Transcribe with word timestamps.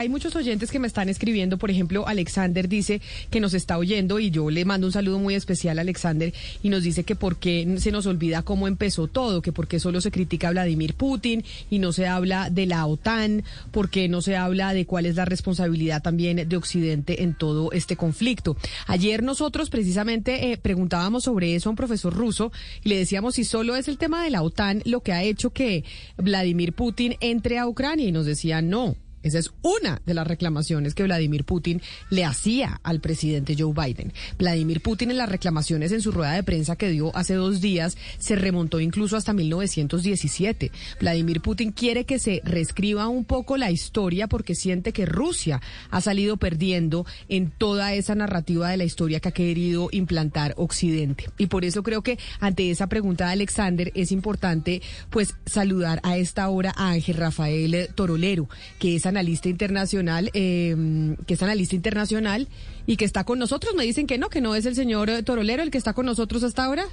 Hay 0.00 0.08
muchos 0.08 0.34
oyentes 0.34 0.72
que 0.72 0.80
me 0.80 0.88
están 0.88 1.08
escribiendo, 1.08 1.56
por 1.56 1.70
ejemplo, 1.70 2.08
Alexander 2.08 2.68
dice 2.68 3.00
que 3.30 3.38
nos 3.38 3.54
está 3.54 3.78
oyendo 3.78 4.18
y 4.18 4.32
yo 4.32 4.50
le 4.50 4.64
mando 4.64 4.88
un 4.88 4.92
saludo 4.92 5.20
muy 5.20 5.36
especial 5.36 5.78
a 5.78 5.82
Alexander 5.82 6.34
y 6.64 6.68
nos 6.68 6.82
dice 6.82 7.04
que 7.04 7.14
por 7.14 7.36
qué 7.36 7.76
se 7.78 7.92
nos 7.92 8.04
olvida 8.06 8.42
cómo 8.42 8.66
empezó 8.66 9.06
todo, 9.06 9.40
que 9.40 9.52
por 9.52 9.68
qué 9.68 9.78
solo 9.78 10.00
se 10.00 10.10
critica 10.10 10.48
a 10.48 10.50
Vladimir 10.50 10.94
Putin 10.94 11.44
y 11.70 11.78
no 11.78 11.92
se 11.92 12.08
habla 12.08 12.50
de 12.50 12.66
la 12.66 12.84
OTAN, 12.86 13.44
por 13.70 13.88
qué 13.88 14.08
no 14.08 14.20
se 14.20 14.34
habla 14.34 14.74
de 14.74 14.84
cuál 14.84 15.06
es 15.06 15.14
la 15.14 15.26
responsabilidad 15.26 16.02
también 16.02 16.48
de 16.48 16.56
Occidente 16.56 17.22
en 17.22 17.38
todo 17.38 17.70
este 17.70 17.94
conflicto. 17.94 18.56
Ayer 18.88 19.22
nosotros 19.22 19.70
precisamente 19.70 20.50
eh, 20.50 20.56
preguntábamos 20.56 21.22
sobre 21.22 21.54
eso 21.54 21.68
a 21.68 21.70
un 21.70 21.76
profesor 21.76 22.12
ruso 22.12 22.50
y 22.82 22.88
le 22.88 22.98
decíamos 22.98 23.36
si 23.36 23.44
solo 23.44 23.76
es 23.76 23.86
el 23.86 23.96
tema 23.96 24.24
de 24.24 24.30
la 24.30 24.42
OTAN 24.42 24.82
lo 24.86 25.04
que 25.04 25.12
ha 25.12 25.22
hecho 25.22 25.50
que 25.50 25.84
Vladimir 26.16 26.72
Putin 26.72 27.14
entre 27.20 27.60
a 27.60 27.68
Ucrania 27.68 28.08
y 28.08 28.12
nos 28.12 28.26
decía 28.26 28.60
no. 28.60 28.96
Esa 29.24 29.40
es 29.40 29.50
una 29.62 30.00
de 30.06 30.14
las 30.14 30.26
reclamaciones 30.26 30.94
que 30.94 31.02
Vladimir 31.02 31.44
Putin 31.44 31.82
le 32.10 32.24
hacía 32.24 32.80
al 32.84 33.00
presidente 33.00 33.56
Joe 33.58 33.72
Biden. 33.74 34.12
Vladimir 34.38 34.80
Putin 34.80 35.10
en 35.10 35.16
las 35.16 35.28
reclamaciones 35.28 35.90
en 35.90 36.00
su 36.00 36.12
rueda 36.12 36.32
de 36.34 36.42
prensa 36.44 36.76
que 36.76 36.90
dio 36.90 37.14
hace 37.16 37.34
dos 37.34 37.60
días 37.60 37.96
se 38.18 38.36
remontó 38.36 38.80
incluso 38.80 39.16
hasta 39.16 39.32
1917. 39.32 40.70
Vladimir 41.00 41.40
Putin 41.40 41.72
quiere 41.72 42.04
que 42.04 42.18
se 42.18 42.40
reescriba 42.44 43.08
un 43.08 43.24
poco 43.24 43.56
la 43.56 43.70
historia 43.70 44.28
porque 44.28 44.54
siente 44.54 44.92
que 44.92 45.06
Rusia 45.06 45.60
ha 45.90 46.00
salido 46.00 46.36
perdiendo 46.36 47.06
en 47.28 47.50
toda 47.50 47.94
esa 47.94 48.14
narrativa 48.14 48.68
de 48.68 48.76
la 48.76 48.84
historia 48.84 49.20
que 49.20 49.30
ha 49.30 49.32
querido 49.32 49.88
implantar 49.90 50.54
Occidente. 50.56 51.30
Y 51.38 51.46
por 51.46 51.64
eso 51.64 51.82
creo 51.82 52.02
que 52.02 52.18
ante 52.40 52.70
esa 52.70 52.88
pregunta 52.88 53.26
de 53.26 53.32
Alexander 53.32 53.90
es 53.94 54.12
importante 54.12 54.82
pues 55.10 55.34
saludar 55.46 56.00
a 56.02 56.16
esta 56.16 56.48
hora 56.48 56.72
a 56.76 56.90
Ángel 56.90 57.16
Rafael 57.16 57.88
Torolero, 57.94 58.48
que 58.78 58.96
es 58.96 59.06
analista 59.16 59.48
internacional, 59.48 60.30
eh, 60.34 61.16
que 61.26 61.34
es 61.34 61.42
analista 61.42 61.76
internacional 61.76 62.48
y 62.86 62.96
que 62.96 63.04
está 63.04 63.24
con 63.24 63.38
nosotros. 63.38 63.74
Me 63.74 63.84
dicen 63.84 64.06
que 64.06 64.18
no, 64.18 64.28
que 64.28 64.40
no 64.40 64.54
es 64.54 64.66
el 64.66 64.74
señor 64.74 65.10
eh, 65.10 65.22
Torolero 65.22 65.62
el 65.62 65.70
que 65.70 65.78
está 65.78 65.92
con 65.92 66.06
nosotros 66.06 66.42
hasta 66.42 66.64
ahora. 66.64 66.84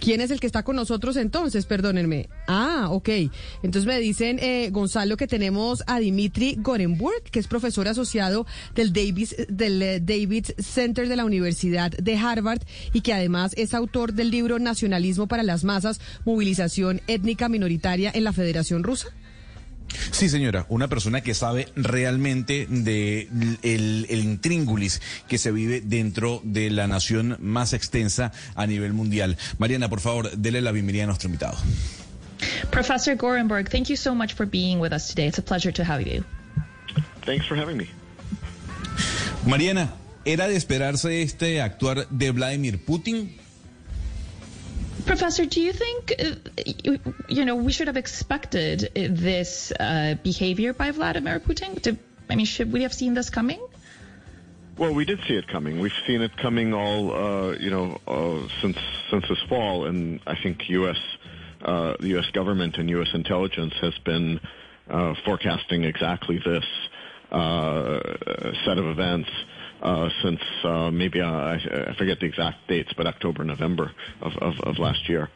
¿Quién 0.00 0.20
es 0.20 0.30
el 0.30 0.40
que 0.40 0.46
está 0.46 0.62
con 0.62 0.76
nosotros 0.76 1.16
entonces? 1.16 1.66
Perdónenme. 1.66 2.28
Ah, 2.46 2.88
ok. 2.90 3.08
Entonces 3.62 3.86
me 3.86 3.98
dicen, 3.98 4.38
eh, 4.40 4.68
Gonzalo, 4.70 5.16
que 5.16 5.26
tenemos 5.26 5.82
a 5.86 5.98
Dimitri 5.98 6.56
Gorenburg, 6.58 7.22
que 7.30 7.38
es 7.38 7.46
profesor 7.46 7.88
asociado 7.88 8.46
del 8.74 8.92
Davis, 8.92 9.34
del 9.48 9.82
eh, 9.82 10.00
David 10.00 10.46
Center 10.58 11.08
de 11.08 11.16
la 11.16 11.24
Universidad 11.24 11.90
de 11.90 12.16
Harvard 12.16 12.62
y 12.92 13.00
que 13.00 13.12
además 13.12 13.52
es 13.56 13.72
autor 13.72 14.12
del 14.12 14.30
libro 14.30 14.58
Nacionalismo 14.58 15.26
para 15.26 15.42
las 15.42 15.64
Masas, 15.64 16.00
Movilización 16.24 17.00
Étnica 17.06 17.48
Minoritaria 17.48 18.10
en 18.14 18.24
la 18.24 18.32
Federación 18.32 18.82
Rusa. 18.82 19.08
Sí, 20.10 20.28
señora, 20.28 20.66
una 20.68 20.88
persona 20.88 21.20
que 21.20 21.34
sabe 21.34 21.68
realmente 21.76 22.66
de 22.68 23.28
el, 23.62 24.06
el, 24.08 24.20
intríngulis 24.20 25.00
que 25.28 25.38
se 25.38 25.52
vive 25.52 25.80
dentro 25.80 26.40
de 26.44 26.70
la 26.70 26.86
nación 26.86 27.36
más 27.40 27.72
extensa 27.72 28.32
a 28.54 28.66
nivel 28.66 28.92
mundial. 28.92 29.36
Mariana, 29.58 29.88
por 29.88 30.00
favor, 30.00 30.30
dele 30.36 30.60
la 30.60 30.72
bienvenida 30.72 31.04
a 31.04 31.06
nuestro 31.06 31.28
invitado. 31.28 31.56
Professor 32.70 33.16
Gorenberg, 33.16 33.68
thank 33.68 33.88
you 33.88 33.96
so 33.96 34.14
much 34.14 34.34
for 34.34 34.46
being 34.46 34.80
with 34.80 34.92
us 34.92 35.08
today. 35.08 35.26
It's 35.26 35.38
a 35.38 35.42
pleasure 35.42 35.72
to 35.72 35.84
have 35.84 36.02
you. 36.02 36.24
Thanks 37.24 37.46
for 37.46 37.56
having 37.56 37.76
me. 37.76 37.88
Mariana, 39.46 39.94
¿era 40.24 40.48
de 40.48 40.56
esperarse 40.56 41.22
este 41.22 41.60
actuar 41.60 42.08
de 42.08 42.30
Vladimir 42.30 42.84
Putin? 42.84 43.36
Professor, 45.14 45.46
do 45.46 45.60
you 45.60 45.72
think, 45.72 46.12
uh, 46.18 46.98
you, 47.28 47.44
know, 47.44 47.54
we 47.54 47.70
should 47.70 47.86
have 47.86 47.96
expected 47.96 48.90
this 48.94 49.70
uh, 49.70 50.16
behavior 50.24 50.72
by 50.72 50.90
Vladimir 50.90 51.38
Putin? 51.38 51.80
To, 51.82 51.96
I 52.28 52.34
mean, 52.34 52.46
should 52.46 52.72
we 52.72 52.82
have 52.82 52.92
seen 52.92 53.14
this 53.14 53.30
coming? 53.30 53.64
Well, 54.76 54.92
we 54.92 55.04
did 55.04 55.20
see 55.28 55.34
it 55.34 55.46
coming. 55.46 55.78
We've 55.78 55.94
seen 56.04 56.20
it 56.20 56.36
coming 56.36 56.74
all, 56.74 57.12
uh, 57.14 57.52
you 57.52 57.70
know, 57.70 58.00
uh, 58.08 58.48
since 58.60 58.76
since 59.08 59.28
this 59.28 59.38
fall, 59.48 59.86
and 59.86 60.18
I 60.26 60.34
think 60.34 60.68
U.S. 60.68 60.98
Uh, 61.62 61.94
the 62.00 62.08
U.S. 62.08 62.28
government 62.32 62.76
and 62.78 62.90
U.S. 62.90 63.10
intelligence 63.14 63.74
has 63.82 63.96
been 63.98 64.40
uh, 64.90 65.14
forecasting 65.24 65.84
exactly 65.84 66.38
this 66.38 66.64
set 67.30 68.78
of 68.78 68.86
events. 68.86 69.30
Uh, 69.84 70.08
since 70.22 70.40
uh, 70.64 70.90
maybe 70.90 71.20
uh, 71.20 71.26
I, 71.26 71.60
I, 71.90 71.94
forget 71.98 72.18
the 72.18 72.24
exact 72.24 72.66
dates, 72.68 72.94
but 72.96 73.06
October, 73.06 73.44
November 73.44 73.92
of, 74.22 74.32
of, 74.40 74.54
of 74.60 74.78
last 74.78 75.10
year. 75.10 75.28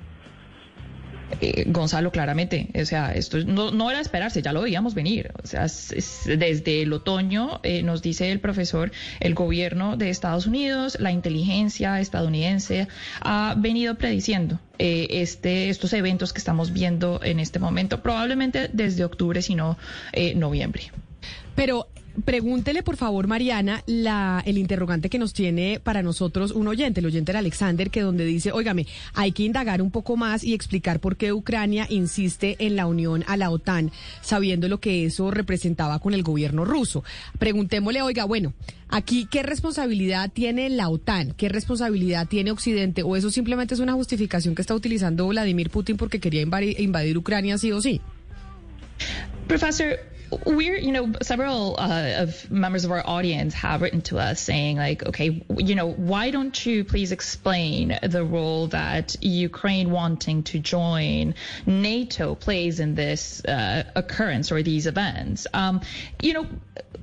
Eh, 1.41 1.65
Gonzalo, 1.67 2.11
claramente, 2.11 2.71
o 2.75 2.85
sea, 2.87 3.13
esto 3.13 3.45
no, 3.45 3.71
no, 3.71 3.91
era 3.91 4.01
esperarse, 4.01 4.41
ya 4.41 4.53
lo 4.53 4.63
veíamos 4.63 4.95
venir. 4.95 5.33
O 5.43 5.47
sea, 5.47 5.65
es, 5.65 5.93
es, 5.93 6.23
desde 6.25 6.83
el 6.83 6.93
otoño, 6.93 7.61
eh, 7.63 7.83
nos 7.83 8.01
dice 8.01 8.33
el 8.33 8.41
profesor, 8.41 8.91
el 9.21 9.35
gobierno 9.35 9.97
de 9.97 10.09
Estados 10.09 10.47
Unidos, 10.47 10.97
la 10.99 11.13
inteligencia 11.13 12.01
estadounidense 12.01 12.89
ha 13.21 13.55
venido 13.59 13.97
prediciendo 13.97 14.59
eh, 14.79 15.07
este, 15.11 15.69
estos 15.69 15.93
eventos 15.93 16.33
que 16.33 16.39
estamos 16.39 16.73
viendo 16.73 17.21
en 17.23 17.41
este 17.41 17.59
momento, 17.59 18.03
probablemente 18.03 18.71
desde 18.73 19.05
octubre, 19.05 19.43
sino 19.43 19.77
noviembre. 20.35 20.91
Pero 21.55 21.89
pregúntele, 22.25 22.83
por 22.83 22.97
favor, 22.97 23.27
Mariana, 23.27 23.83
la, 23.87 24.43
el 24.47 24.59
interrogante 24.59 25.09
que 25.09 25.19
nos 25.19 25.33
tiene 25.33 25.81
para 25.83 26.03
nosotros 26.03 26.53
un 26.53 26.69
oyente, 26.69 27.01
el 27.01 27.07
oyente 27.07 27.33
de 27.33 27.39
Alexander, 27.39 27.91
que 27.91 28.03
donde 28.03 28.25
dice, 28.25 28.53
óigame, 28.53 28.87
hay 29.15 29.33
que 29.33 29.43
indagar 29.43 29.83
un 29.83 29.91
poco 29.91 30.17
más 30.17 30.45
y 30.45 30.55
explicar 30.55 31.01
por 31.01 31.17
qué 31.17 31.33
Ucrania 31.33 31.87
insiste 31.89 32.57
en 32.59 32.77
la 32.77 32.87
unión 32.87 33.25
a 33.27 33.37
la 33.37 33.51
OTAN, 33.51 33.91
sabiendo 34.21 34.69
lo 34.69 34.81
que 34.81 35.05
eso 35.05 35.31
representaba 35.31 35.99
con 35.99 36.15
el 36.15 36.23
gobierno 36.23 36.65
ruso. 36.65 37.05
Preguntémosle, 37.39 38.03
oiga, 38.03 38.25
bueno, 38.25 38.55
aquí, 38.89 39.27
¿qué 39.31 39.43
responsabilidad 39.43 40.31
tiene 40.33 40.71
la 40.71 40.89
OTAN? 40.89 41.33
¿Qué 41.37 41.49
responsabilidad 41.49 42.27
tiene 42.29 42.51
Occidente? 42.51 43.03
¿O 43.03 43.17
eso 43.17 43.31
simplemente 43.31 43.75
es 43.75 43.81
una 43.81 43.95
justificación 43.95 44.55
que 44.55 44.63
está 44.63 44.75
utilizando 44.75 45.29
Vladimir 45.29 45.71
Putin 45.71 45.97
porque 45.97 46.21
quería 46.21 46.43
invadir, 46.43 46.81
invadir 46.81 47.17
Ucrania 47.19 47.59
sí 47.59 47.73
o 47.73 47.81
sí? 47.81 48.01
Profesor, 49.47 49.99
we're 50.47 50.77
you 50.77 50.93
know 50.93 51.13
several 51.23 51.77
uh, 51.79 52.23
of 52.23 52.51
members 52.51 52.85
of 52.85 52.91
our 52.91 53.07
audience 53.07 53.55
have 53.55 53.83
written 53.83 54.03
to 54.03 54.19
us 54.19 54.41
saying 54.41 54.77
like 54.77 55.07
okay 55.07 55.45
you 55.57 55.75
know 55.75 55.91
why 55.91 56.31
don't 56.31 56.67
you 56.67 56.85
please 56.85 57.13
explain 57.13 57.99
the 58.03 58.25
role 58.25 58.67
that 58.69 59.17
ukraine 59.23 59.91
wanting 59.91 60.43
to 60.43 60.59
join 60.59 61.35
nato 61.67 62.35
plays 62.35 62.81
in 62.81 62.95
this 62.95 63.45
uh, 63.45 63.85
occurrence 63.95 64.53
or 64.53 64.63
these 64.63 64.87
events? 64.87 65.47
Um, 65.53 65.81
you 66.21 66.35
know 66.35 66.47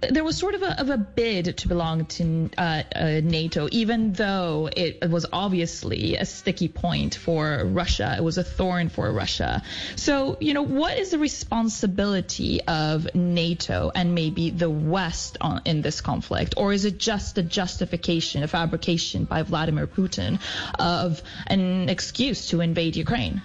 there 0.01 0.23
was 0.23 0.37
sort 0.37 0.55
of 0.55 0.61
a, 0.61 0.79
of 0.79 0.89
a 0.89 0.97
bid 0.97 1.57
to 1.57 1.67
belong 1.67 2.05
to 2.05 2.49
uh, 2.57 2.83
uh, 2.95 3.21
NATO, 3.23 3.67
even 3.71 4.13
though 4.13 4.69
it 4.75 5.09
was 5.09 5.25
obviously 5.31 6.15
a 6.15 6.25
sticky 6.25 6.67
point 6.67 7.15
for 7.15 7.63
Russia. 7.65 8.15
It 8.17 8.23
was 8.23 8.37
a 8.37 8.43
thorn 8.43 8.89
for 8.89 9.11
Russia. 9.11 9.63
So, 9.95 10.37
you 10.39 10.53
know, 10.53 10.63
what 10.63 10.97
is 10.97 11.11
the 11.11 11.19
responsibility 11.19 12.61
of 12.63 13.07
NATO 13.15 13.91
and 13.93 14.15
maybe 14.15 14.49
the 14.49 14.69
West 14.69 15.37
on, 15.41 15.61
in 15.65 15.81
this 15.81 16.01
conflict? 16.01 16.55
Or 16.57 16.73
is 16.73 16.85
it 16.85 16.97
just 16.97 17.37
a 17.37 17.43
justification, 17.43 18.43
a 18.43 18.47
fabrication 18.47 19.25
by 19.25 19.43
Vladimir 19.43 19.87
Putin 19.87 20.39
of 20.79 21.21
an 21.47 21.89
excuse 21.89 22.47
to 22.47 22.61
invade 22.61 22.95
Ukraine? 22.95 23.41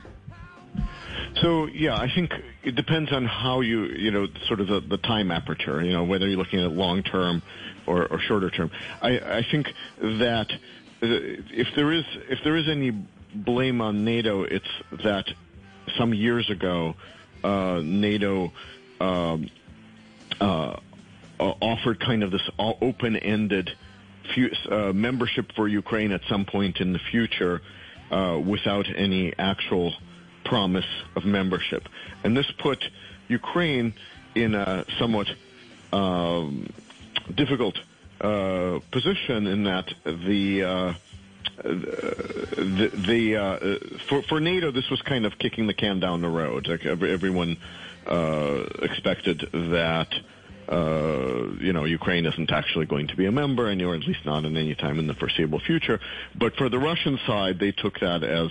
So 1.36 1.66
yeah, 1.66 1.96
I 1.96 2.10
think 2.12 2.32
it 2.62 2.74
depends 2.74 3.12
on 3.12 3.24
how 3.24 3.60
you 3.60 3.84
you 3.84 4.10
know 4.10 4.26
sort 4.46 4.60
of 4.60 4.66
the, 4.66 4.80
the 4.80 4.98
time 4.98 5.30
aperture. 5.30 5.82
You 5.82 5.92
know 5.92 6.04
whether 6.04 6.26
you're 6.26 6.38
looking 6.38 6.60
at 6.60 6.72
long 6.72 7.02
term 7.02 7.42
or, 7.86 8.06
or 8.06 8.18
shorter 8.18 8.50
term. 8.50 8.70
I, 9.00 9.18
I 9.18 9.46
think 9.50 9.68
that 10.00 10.50
uh, 10.50 10.56
if 11.02 11.68
there 11.74 11.92
is 11.92 12.04
if 12.28 12.40
there 12.44 12.56
is 12.56 12.68
any 12.68 12.92
blame 13.34 13.80
on 13.80 14.04
NATO, 14.04 14.42
it's 14.42 14.68
that 15.04 15.26
some 15.96 16.12
years 16.12 16.50
ago 16.50 16.94
uh, 17.42 17.80
NATO 17.82 18.52
um, 19.00 19.48
uh, 20.40 20.76
offered 21.38 22.00
kind 22.00 22.22
of 22.22 22.30
this 22.30 22.48
open-ended 22.58 23.70
uh, 24.70 24.92
membership 24.92 25.52
for 25.56 25.66
Ukraine 25.66 26.12
at 26.12 26.20
some 26.28 26.44
point 26.44 26.80
in 26.80 26.92
the 26.92 26.98
future 26.98 27.62
uh, 28.10 28.38
without 28.44 28.86
any 28.94 29.32
actual 29.38 29.94
promise 30.50 30.90
of 31.14 31.24
membership. 31.24 31.88
And 32.24 32.36
this 32.36 32.50
put 32.50 32.80
Ukraine 33.28 33.94
in 34.34 34.56
a 34.56 34.84
somewhat 34.98 35.28
um, 35.92 36.72
difficult 37.42 37.76
uh, 38.20 38.80
position 38.90 39.46
in 39.46 39.64
that 39.64 39.86
the. 40.04 40.64
Uh, 40.64 40.92
the, 41.62 42.90
the 43.10 43.36
uh, 43.36 43.98
for 44.08 44.22
for 44.22 44.40
NATO, 44.40 44.70
this 44.70 44.88
was 44.88 45.02
kind 45.02 45.26
of 45.26 45.38
kicking 45.38 45.66
the 45.66 45.74
can 45.74 46.00
down 46.00 46.22
the 46.22 46.28
road. 46.28 46.68
Like 46.68 46.86
everyone 46.86 47.58
uh, 48.06 48.64
expected 48.80 49.38
that 49.52 50.10
uh, 50.68 51.48
you 51.60 51.72
know 51.72 51.84
Ukraine 51.84 52.24
isn't 52.24 52.50
actually 52.50 52.86
going 52.86 53.08
to 53.08 53.16
be 53.16 53.26
a 53.26 53.32
member, 53.32 53.68
and 53.68 53.80
or 53.82 53.94
at 53.94 54.06
least 54.06 54.24
not 54.24 54.44
in 54.44 54.56
any 54.56 54.74
time 54.74 54.98
in 54.98 55.06
the 55.06 55.14
foreseeable 55.14 55.60
future. 55.60 56.00
But 56.34 56.56
for 56.56 56.68
the 56.70 56.78
Russian 56.78 57.18
side, 57.26 57.58
they 57.58 57.72
took 57.72 58.00
that 58.00 58.22
as 58.22 58.50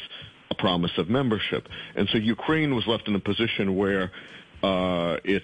a 0.51 0.55
promise 0.55 0.91
of 0.97 1.09
membership, 1.09 1.67
and 1.95 2.07
so 2.09 2.17
Ukraine 2.17 2.75
was 2.75 2.85
left 2.87 3.07
in 3.07 3.15
a 3.15 3.19
position 3.19 3.75
where 3.75 4.11
uh, 4.63 5.17
it 5.23 5.43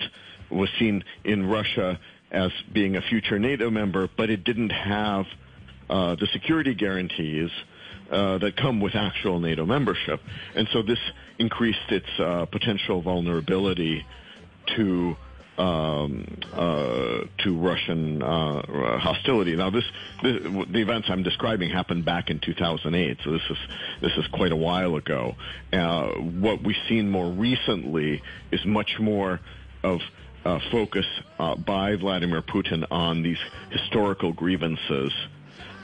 was 0.49 0.69
seen 0.79 1.03
in 1.23 1.45
Russia 1.47 1.99
as 2.31 2.51
being 2.73 2.95
a 2.95 3.01
future 3.01 3.39
NATO 3.39 3.69
member, 3.69 4.09
but 4.17 4.29
it 4.29 4.43
didn't 4.43 4.71
have 4.71 5.25
uh, 5.89 6.15
the 6.15 6.27
security 6.33 6.73
guarantees 6.73 7.49
uh, 8.11 8.37
that 8.39 8.55
come 8.57 8.81
with 8.81 8.95
actual 8.95 9.39
NATO 9.39 9.65
membership. 9.65 10.19
And 10.55 10.67
so 10.73 10.81
this 10.81 10.99
increased 11.39 11.89
its 11.89 12.07
uh, 12.19 12.45
potential 12.45 13.01
vulnerability 13.01 14.05
to 14.75 15.15
um, 15.57 16.25
uh, 16.53 17.21
to 17.43 17.57
Russian 17.57 18.21
uh, 18.21 18.99
hostility. 18.99 19.55
Now, 19.55 19.69
this, 19.69 19.83
this, 20.21 20.41
the 20.43 20.81
events 20.81 21.07
I'm 21.09 21.23
describing 21.23 21.69
happened 21.69 22.05
back 22.05 22.29
in 22.29 22.39
2008, 22.39 23.17
so 23.23 23.31
this 23.31 23.41
is 23.49 23.57
this 24.01 24.11
is 24.17 24.25
quite 24.33 24.51
a 24.51 24.55
while 24.55 24.95
ago. 24.95 25.35
Uh, 25.71 26.07
what 26.09 26.63
we've 26.63 26.75
seen 26.89 27.09
more 27.09 27.31
recently 27.31 28.21
is 28.51 28.65
much 28.65 28.97
more 28.99 29.39
of 29.83 29.99
uh, 30.45 30.59
focus 30.71 31.05
uh, 31.39 31.55
by 31.55 31.95
Vladimir 31.95 32.41
Putin 32.41 32.85
on 32.91 33.23
these 33.23 33.39
historical 33.71 34.31
grievances 34.33 35.11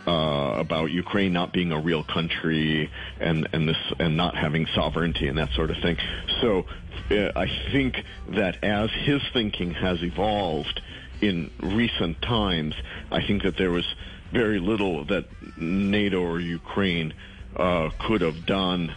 uh, 0.07 0.55
about 0.57 0.91
Ukraine 0.91 1.33
not 1.33 1.53
being 1.53 1.71
a 1.71 1.79
real 1.79 2.03
country 2.03 2.89
and 3.19 3.47
and 3.53 3.67
this 3.67 3.77
and 3.99 4.17
not 4.17 4.35
having 4.35 4.67
sovereignty 4.73 5.27
and 5.27 5.37
that 5.37 5.51
sort 5.51 5.69
of 5.69 5.77
thing. 5.77 5.97
So 6.41 6.65
uh, 7.11 7.31
I 7.35 7.47
think 7.71 8.03
that 8.29 8.63
as 8.63 8.89
his 8.91 9.21
thinking 9.33 9.73
has 9.73 10.01
evolved 10.03 10.81
in 11.21 11.51
recent 11.61 12.21
times, 12.21 12.75
I 13.11 13.25
think 13.25 13.43
that 13.43 13.57
there 13.57 13.71
was 13.71 13.85
very 14.31 14.59
little 14.59 15.05
that 15.05 15.25
NATO 15.57 16.21
or 16.21 16.39
Ukraine 16.39 17.13
uh, 17.55 17.89
could 17.99 18.21
have 18.21 18.45
done 18.45 18.95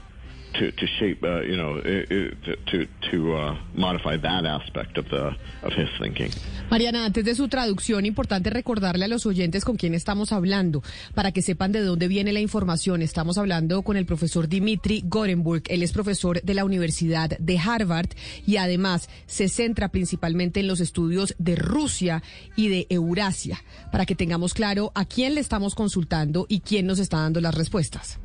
to, 0.58 0.72
to 0.72 0.86
shape, 0.98 1.22
uh, 1.22 1.42
you 1.42 1.56
know, 1.56 1.80
to, 1.80 2.86
to 3.10 3.56
modify 3.74 4.16
that 4.16 4.44
aspect 4.44 4.98
of, 4.98 5.08
the, 5.10 5.34
of 5.62 5.72
his 5.76 5.88
thinking. 5.98 6.30
Mariana, 6.70 7.04
antes 7.04 7.24
de 7.24 7.34
su 7.34 7.48
traducción, 7.48 8.06
importante 8.06 8.50
recordarle 8.50 9.04
a 9.04 9.08
los 9.08 9.26
oyentes 9.26 9.64
con 9.64 9.76
quién 9.76 9.94
estamos 9.94 10.32
hablando, 10.32 10.82
para 11.14 11.32
que 11.32 11.42
sepan 11.42 11.72
de 11.72 11.80
dónde 11.80 12.08
viene 12.08 12.32
la 12.32 12.40
información. 12.40 13.02
Estamos 13.02 13.38
hablando 13.38 13.82
con 13.82 13.96
el 13.96 14.06
profesor 14.06 14.48
Dimitri 14.48 15.02
Gorenburg. 15.06 15.62
Él 15.68 15.82
es 15.82 15.92
profesor 15.92 16.42
de 16.42 16.54
la 16.54 16.64
Universidad 16.64 17.30
de 17.38 17.58
Harvard 17.58 18.08
y 18.46 18.56
además 18.56 19.08
se 19.26 19.48
centra 19.48 19.88
principalmente 19.88 20.60
en 20.60 20.68
los 20.68 20.80
estudios 20.80 21.34
de 21.38 21.56
Rusia 21.56 22.22
y 22.56 22.68
de 22.68 22.86
Eurasia, 22.88 23.62
para 23.92 24.06
que 24.06 24.14
tengamos 24.14 24.54
claro 24.54 24.92
a 24.94 25.04
quién 25.04 25.34
le 25.34 25.40
estamos 25.40 25.74
consultando 25.74 26.46
y 26.48 26.60
quién 26.60 26.86
nos 26.86 26.98
está 26.98 27.18
dando 27.18 27.40
las 27.40 27.54
respuestas. 27.54 28.18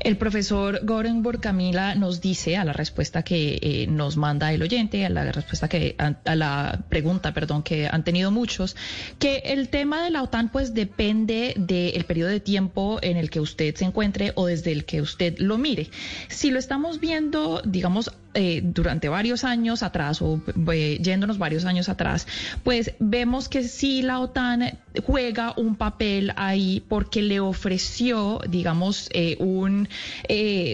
El 0.00 0.16
profesor 0.16 0.80
Gorenburg 0.84 1.40
Camila 1.40 1.94
nos 1.94 2.20
dice 2.20 2.56
a 2.56 2.64
la 2.64 2.72
respuesta 2.72 3.22
que 3.22 3.58
eh, 3.60 3.86
nos 3.88 4.16
manda 4.16 4.52
el 4.52 4.62
oyente, 4.62 5.04
a 5.04 5.10
la 5.10 5.32
respuesta 5.32 5.68
que 5.68 5.96
a, 5.98 6.34
la 6.34 6.84
pregunta, 6.88 7.34
perdón, 7.34 7.62
que 7.62 7.88
han 7.88 8.04
tenido 8.04 8.30
muchos, 8.30 8.76
que 9.18 9.38
el 9.44 9.68
tema 9.68 10.04
de 10.04 10.10
la 10.10 10.22
OTAN 10.22 10.50
pues 10.50 10.74
depende 10.74 11.54
del 11.56 12.04
periodo 12.04 12.30
de 12.30 12.40
tiempo 12.40 12.98
en 13.02 13.16
el 13.16 13.30
que 13.30 13.40
usted 13.40 13.74
se 13.74 13.84
encuentre 13.84 14.32
o 14.36 14.46
desde 14.46 14.72
el 14.72 14.84
que 14.84 15.00
usted 15.00 15.38
lo 15.38 15.58
mire. 15.58 15.90
Si 16.28 16.50
lo 16.50 16.58
estamos 16.58 17.00
viendo, 17.00 17.62
digamos, 17.64 18.12
eh, 18.36 18.60
durante 18.62 19.08
varios 19.08 19.44
años 19.44 19.82
atrás 19.82 20.20
o 20.20 20.40
eh, 20.70 20.98
yéndonos 21.02 21.38
varios 21.38 21.64
años 21.64 21.88
atrás, 21.88 22.26
pues 22.62 22.92
vemos 22.98 23.48
que 23.48 23.64
sí 23.64 24.02
la 24.02 24.20
OTAN 24.20 24.78
juega 25.04 25.54
un 25.56 25.74
papel 25.74 26.32
ahí 26.36 26.82
porque 26.86 27.22
le 27.22 27.40
ofreció, 27.40 28.40
digamos, 28.48 29.08
eh, 29.14 29.36
un, 29.40 29.88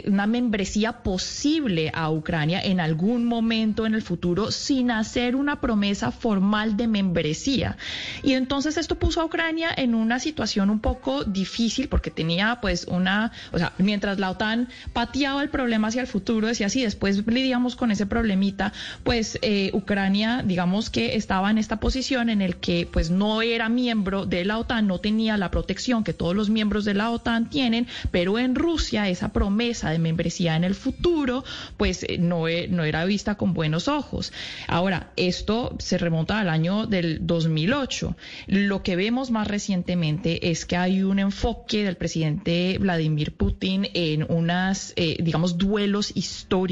una 0.07 0.27
membresía 0.27 1.03
posible 1.05 1.91
a 1.95 2.11
Ucrania 2.11 2.61
en 2.61 2.81
algún 2.81 3.25
momento 3.25 3.87
en 3.87 3.95
el 3.95 4.03
futuro 4.03 4.51
sin 4.51 4.91
hacer 4.91 5.37
una 5.37 5.61
promesa 5.61 6.11
formal 6.11 6.77
de 6.77 6.89
membresía. 6.89 7.77
Y 8.25 8.33
entonces 8.33 8.77
esto 8.77 8.97
puso 8.97 9.21
a 9.21 9.25
Ucrania 9.25 9.69
en 9.77 9.95
una 9.95 10.19
situación 10.19 10.69
un 10.69 10.81
poco 10.81 11.25
difícil 11.25 11.89
porque 11.89 12.11
tenía 12.11 12.59
pues 12.61 12.87
una, 12.89 13.31
o 13.53 13.59
sea, 13.59 13.73
mientras 13.79 14.19
la 14.19 14.31
OTAN 14.31 14.69
pateaba 14.93 15.43
el 15.43 15.49
problema 15.49 15.89
hacia 15.89 16.01
el 16.01 16.09
futuro, 16.09 16.49
decía 16.49 16.67
así, 16.67 16.83
después 16.83 17.25
con 17.53 17.91
ese 17.91 18.07
problemita, 18.07 18.73
pues 19.05 19.39
eh, 19.43 19.71
Ucrania, 19.75 20.43
digamos 20.43 20.89
que 20.89 21.17
estaba 21.17 21.51
en 21.51 21.59
esta 21.59 21.81
posición 21.81 22.31
en 22.31 22.41
el 22.41 22.57
que 22.57 22.89
pues 22.91 23.11
no 23.11 23.43
era 23.43 23.69
miembro 23.69 24.25
de 24.25 24.47
la 24.47 24.59
OTAN, 24.59 24.87
no 24.87 24.99
tenía 24.99 25.37
la 25.37 25.51
protección 25.51 26.03
que 26.03 26.15
todos 26.15 26.35
los 26.35 26.49
miembros 26.49 26.87
de 26.87 26.95
la 26.95 27.11
OTAN 27.11 27.51
tienen, 27.51 27.87
pero 28.11 28.39
en 28.39 28.55
Rusia 28.55 29.07
esa 29.11 29.35
promesa 29.35 29.91
de 29.91 29.99
membresía 29.99 30.57
en 30.57 30.65
el 30.65 30.75
futuro 30.75 31.45
pues 31.77 32.05
eh, 32.05 32.17
no, 32.19 32.49
e, 32.49 32.69
no 32.69 32.85
era 32.85 33.05
vista 33.05 33.35
con 33.35 33.53
buenos 33.53 33.87
ojos. 33.87 34.33
Ahora, 34.67 35.13
esto 35.17 35.77
se 35.79 35.99
remonta 35.99 36.41
al 36.41 36.49
año 36.49 36.87
del 36.87 37.19
2008. 37.27 38.17
Lo 38.47 38.83
que 38.83 38.97
vemos 38.97 39.31
más 39.31 39.47
recientemente 39.47 40.51
es 40.51 40.65
que 40.65 40.79
hay 40.79 41.03
un 41.03 41.19
enfoque 41.19 41.85
del 41.85 41.97
presidente 41.97 42.79
Vladimir 42.81 43.35
Putin 43.35 43.89
en 43.93 44.25
unas, 44.27 44.95
eh, 44.97 45.19
digamos, 45.21 45.59
duelos 45.59 46.13
históricos 46.17 46.63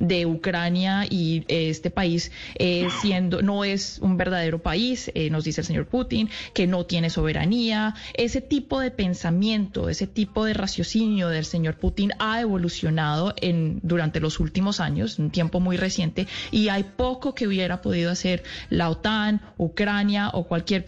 de 0.00 0.26
Ucrania 0.26 1.04
y 1.08 1.44
eh, 1.48 1.70
este 1.70 1.90
país 1.90 2.30
eh, 2.56 2.88
siendo 3.00 3.42
no 3.42 3.64
es 3.64 3.98
un 4.00 4.16
verdadero 4.16 4.60
país, 4.60 5.10
eh, 5.14 5.30
nos 5.30 5.44
dice 5.44 5.60
el 5.60 5.66
señor 5.66 5.86
Putin, 5.86 6.28
que 6.54 6.66
no 6.66 6.86
tiene 6.86 7.10
soberanía. 7.10 7.94
Ese 8.14 8.40
tipo 8.40 8.80
de 8.80 8.90
pensamiento, 8.90 9.88
ese 9.88 10.06
tipo 10.06 10.44
de 10.44 10.54
raciocinio 10.54 11.28
del 11.28 11.44
señor 11.44 11.76
Putin 11.76 12.12
ha 12.18 12.40
evolucionado 12.40 13.34
en 13.40 13.80
durante 13.82 14.20
los 14.20 14.40
últimos 14.40 14.80
años, 14.80 15.18
un 15.18 15.30
tiempo 15.30 15.60
muy 15.60 15.76
reciente, 15.76 16.26
y 16.50 16.68
hay 16.68 16.84
poco 16.84 17.34
que 17.34 17.46
hubiera 17.46 17.80
podido 17.80 18.10
hacer 18.10 18.42
la 18.70 18.90
OTAN, 18.90 19.40
Ucrania 19.56 20.30
o 20.32 20.44
cualquier 20.44 20.84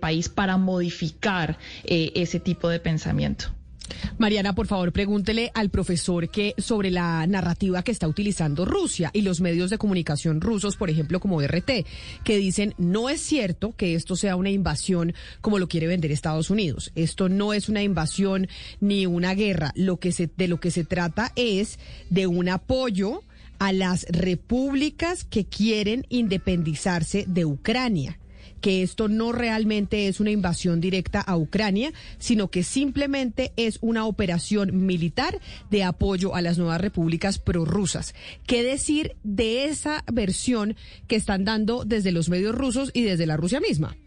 país 0.00 0.28
para 0.28 0.56
modificar 0.56 1.58
ese 1.84 2.40
tipo 2.40 2.68
de 2.68 2.80
pensamiento. 2.80 3.46
Mariana, 4.18 4.54
por 4.54 4.66
favor, 4.66 4.92
pregúntele 4.92 5.50
al 5.54 5.70
profesor 5.70 6.28
que 6.28 6.54
sobre 6.58 6.90
la 6.90 7.26
narrativa 7.26 7.82
que 7.82 7.92
está 7.92 8.08
utilizando 8.08 8.64
Rusia 8.64 9.10
y 9.12 9.22
los 9.22 9.40
medios 9.40 9.70
de 9.70 9.78
comunicación 9.78 10.40
rusos, 10.40 10.76
por 10.76 10.90
ejemplo, 10.90 11.20
como 11.20 11.40
RT, 11.40 11.84
que 12.22 12.36
dicen 12.38 12.74
no 12.78 13.08
es 13.08 13.20
cierto 13.20 13.74
que 13.76 13.94
esto 13.94 14.16
sea 14.16 14.36
una 14.36 14.50
invasión 14.50 15.14
como 15.40 15.58
lo 15.58 15.68
quiere 15.68 15.86
vender 15.86 16.12
Estados 16.12 16.50
Unidos. 16.50 16.92
Esto 16.94 17.28
no 17.28 17.52
es 17.52 17.68
una 17.68 17.82
invasión 17.82 18.48
ni 18.80 19.06
una 19.06 19.34
guerra. 19.34 19.72
Lo 19.74 19.98
que 19.98 20.12
se, 20.12 20.30
de 20.36 20.48
lo 20.48 20.60
que 20.60 20.70
se 20.70 20.84
trata 20.84 21.32
es 21.36 21.78
de 22.10 22.26
un 22.26 22.48
apoyo 22.48 23.22
a 23.58 23.72
las 23.72 24.06
repúblicas 24.10 25.24
que 25.24 25.44
quieren 25.44 26.06
independizarse 26.08 27.24
de 27.26 27.44
Ucrania 27.44 28.18
que 28.64 28.82
esto 28.82 29.08
no 29.08 29.30
realmente 29.30 30.08
es 30.08 30.20
una 30.20 30.30
invasión 30.30 30.80
directa 30.80 31.20
a 31.20 31.36
Ucrania, 31.36 31.92
sino 32.16 32.48
que 32.48 32.62
simplemente 32.62 33.52
es 33.58 33.76
una 33.82 34.06
operación 34.06 34.86
militar 34.86 35.38
de 35.70 35.84
apoyo 35.84 36.34
a 36.34 36.40
las 36.40 36.56
nuevas 36.56 36.80
repúblicas 36.80 37.38
prorrusas. 37.38 38.14
¿Qué 38.46 38.62
decir 38.62 39.16
de 39.22 39.66
esa 39.66 40.02
versión 40.10 40.76
que 41.08 41.16
están 41.16 41.44
dando 41.44 41.84
desde 41.84 42.10
los 42.10 42.30
medios 42.30 42.54
rusos 42.54 42.90
y 42.94 43.02
desde 43.02 43.26
la 43.26 43.36
Rusia 43.36 43.60
misma? 43.60 43.98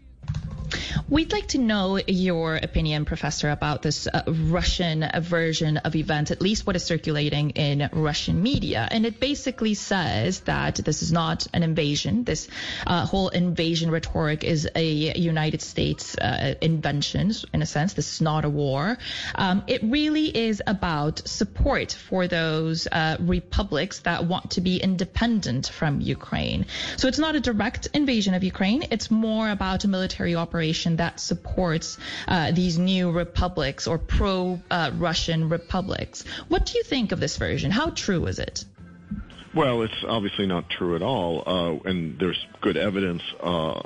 We'd 1.08 1.32
like 1.32 1.48
to 1.48 1.58
know 1.58 1.98
your 2.06 2.56
opinion, 2.56 3.04
Professor, 3.04 3.50
about 3.50 3.82
this 3.82 4.06
uh, 4.06 4.22
Russian 4.26 5.08
version 5.20 5.78
of 5.78 5.96
events, 5.96 6.30
at 6.30 6.42
least 6.42 6.66
what 6.66 6.76
is 6.76 6.84
circulating 6.84 7.50
in 7.50 7.88
Russian 7.92 8.42
media. 8.42 8.86
And 8.90 9.06
it 9.06 9.18
basically 9.18 9.74
says 9.74 10.40
that 10.40 10.76
this 10.76 11.02
is 11.02 11.12
not 11.12 11.46
an 11.54 11.62
invasion. 11.62 12.24
This 12.24 12.48
uh, 12.86 13.06
whole 13.06 13.28
invasion 13.28 13.90
rhetoric 13.90 14.44
is 14.44 14.68
a 14.74 15.18
United 15.18 15.62
States 15.62 16.16
uh, 16.18 16.54
invention, 16.60 17.32
in 17.54 17.62
a 17.62 17.66
sense. 17.66 17.94
This 17.94 18.12
is 18.12 18.20
not 18.20 18.44
a 18.44 18.50
war. 18.50 18.98
Um, 19.34 19.64
it 19.66 19.82
really 19.82 20.36
is 20.36 20.62
about 20.66 21.26
support 21.26 21.92
for 21.92 22.28
those 22.28 22.86
uh, 22.86 23.16
republics 23.20 24.00
that 24.00 24.26
want 24.26 24.52
to 24.52 24.60
be 24.60 24.76
independent 24.76 25.68
from 25.68 26.00
Ukraine. 26.00 26.66
So 26.96 27.08
it's 27.08 27.18
not 27.18 27.34
a 27.34 27.40
direct 27.40 27.88
invasion 27.94 28.34
of 28.34 28.44
Ukraine. 28.44 28.84
It's 28.90 29.10
more 29.10 29.48
about 29.50 29.84
a 29.84 29.88
military 29.88 30.34
operation 30.34 30.57
that 30.96 31.20
supports 31.20 31.98
uh, 32.26 32.52
these 32.52 32.78
new 32.78 33.10
republics 33.10 33.86
or 33.86 33.98
pro 33.98 34.60
uh, 34.70 34.90
Russian 34.94 35.48
republics. 35.48 36.24
What 36.48 36.66
do 36.66 36.78
you 36.78 36.84
think 36.84 37.12
of 37.12 37.20
this 37.20 37.36
version? 37.36 37.70
How 37.70 37.90
true 37.90 38.26
is 38.26 38.38
it? 38.38 38.64
Well, 39.54 39.82
it's 39.82 40.04
obviously 40.06 40.46
not 40.46 40.68
true 40.68 40.94
at 40.94 41.02
all, 41.02 41.42
uh, 41.46 41.88
and 41.88 42.18
there's 42.18 42.46
good 42.60 42.76
evidence 42.76 43.22
uh, 43.42 43.80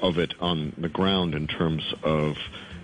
of 0.00 0.18
it 0.18 0.34
on 0.40 0.72
the 0.78 0.88
ground 0.88 1.34
in 1.34 1.46
terms 1.46 1.82
of 2.02 2.36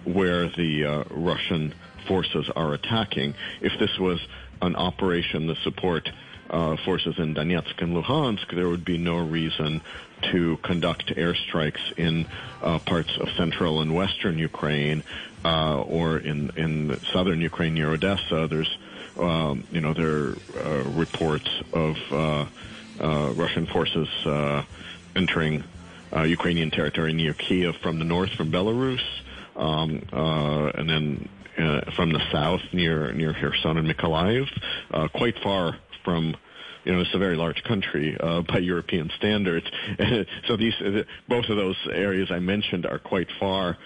where 0.04 0.48
the 0.48 0.84
uh, 0.84 1.04
Russian 1.10 1.74
forces 2.06 2.50
are 2.54 2.74
attacking. 2.74 3.34
If 3.60 3.72
this 3.78 3.98
was 3.98 4.20
an 4.60 4.76
operation 4.76 5.46
to 5.48 5.56
support 5.56 6.08
uh, 6.50 6.76
forces 6.84 7.18
in 7.18 7.34
Donetsk 7.34 7.80
and 7.82 7.96
Luhansk, 7.96 8.54
there 8.54 8.68
would 8.68 8.84
be 8.84 8.98
no 8.98 9.18
reason 9.18 9.80
to 10.22 10.56
conduct 10.58 11.06
airstrikes 11.16 11.80
in 11.96 12.26
uh, 12.62 12.78
parts 12.80 13.16
of 13.18 13.28
central 13.36 13.80
and 13.80 13.94
western 13.94 14.38
Ukraine 14.38 15.02
uh, 15.44 15.80
or 15.82 16.18
in 16.18 16.50
in 16.56 16.98
southern 17.12 17.40
Ukraine 17.40 17.74
near 17.74 17.90
Odessa. 17.90 18.46
There's 18.48 18.78
um, 19.18 19.64
you 19.70 19.80
know 19.80 19.94
there 19.94 20.34
are 20.64 20.82
reports 20.82 21.48
of 21.72 21.96
uh, 22.10 22.46
uh, 23.00 23.32
Russian 23.34 23.66
forces 23.66 24.08
uh, 24.26 24.64
entering 25.14 25.64
Ukrainian 26.12 26.70
territory 26.70 27.12
near 27.12 27.34
Kiev 27.34 27.76
from 27.76 27.98
the 27.98 28.04
north, 28.04 28.30
from 28.30 28.50
Belarus, 28.50 29.04
um, 29.56 30.02
and 30.12 30.88
then 30.88 31.28
from 31.94 32.12
the 32.12 32.22
south 32.32 32.62
near 32.72 33.12
near 33.12 33.32
Kherson 33.34 33.76
and 33.76 33.88
Mykolaiv, 33.88 34.48
quite 35.12 35.38
far 35.38 35.76
from. 36.04 36.36
You 36.88 36.94
know, 36.94 37.00
it's 37.02 37.14
a 37.14 37.18
very 37.18 37.36
large 37.36 37.62
country 37.64 38.16
uh, 38.18 38.40
by 38.40 38.60
European 38.60 39.10
standards. 39.18 39.66
so 40.46 40.56
these, 40.56 40.72
uh, 40.80 41.02
both 41.28 41.44
of 41.50 41.58
those 41.58 41.76
areas 41.92 42.30
I 42.30 42.38
mentioned 42.38 42.86
are 42.86 42.98
quite 42.98 43.28
far 43.38 43.76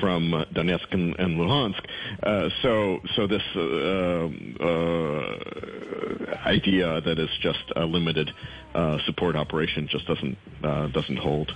from 0.00 0.32
uh, 0.32 0.44
Donetsk 0.54 0.86
and, 0.92 1.18
and 1.18 1.36
Luhansk. 1.36 1.84
Uh, 2.22 2.48
so, 2.62 3.00
so 3.16 3.26
this 3.26 3.42
uh, 3.56 4.28
uh, 4.64 5.36
idea 6.46 7.00
that 7.00 7.18
it's 7.18 7.36
just 7.40 7.72
a 7.74 7.84
limited 7.84 8.30
uh, 8.72 8.98
support 9.04 9.34
operation 9.34 9.88
just 9.90 10.06
doesn't 10.06 10.38
doesn't 10.92 11.18
hold. 11.18 11.52